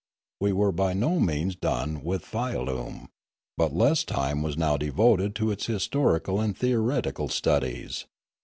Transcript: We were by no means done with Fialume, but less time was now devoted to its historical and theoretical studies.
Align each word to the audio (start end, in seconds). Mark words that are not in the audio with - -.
We 0.39 0.51
were 0.51 0.71
by 0.71 0.93
no 0.93 1.19
means 1.19 1.55
done 1.55 2.03
with 2.03 2.25
Fialume, 2.25 3.09
but 3.55 3.71
less 3.75 4.03
time 4.03 4.41
was 4.41 4.57
now 4.57 4.75
devoted 4.75 5.35
to 5.35 5.51
its 5.51 5.67
historical 5.67 6.39
and 6.39 6.57
theoretical 6.57 7.27
studies. 7.29 8.05